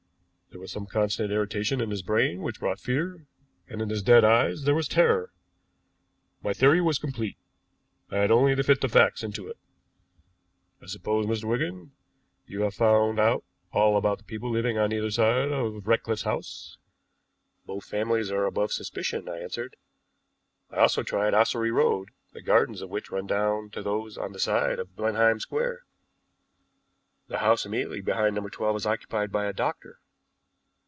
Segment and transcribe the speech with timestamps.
[0.53, 3.25] There was some constant irritation in his brain which brought fear,
[3.69, 5.31] and in his dead eyes there was terror.
[6.43, 7.37] My theory was complete;
[8.09, 9.57] I had only to fit the facts into it.
[10.81, 11.45] I suppose, Mr.
[11.45, 11.93] Wigan,
[12.47, 16.77] you have found out all about the people living on either side of Ratcliffe's house?"
[17.65, 19.77] "Both are families above suspicion," I answered.
[20.69, 24.39] "I also tried Ossery Road, the gardens of which run down to those on that
[24.39, 25.85] side of Blenheim Square.
[27.29, 28.45] The house immediately behind No.
[28.49, 29.99] 12 is occupied by a doctor."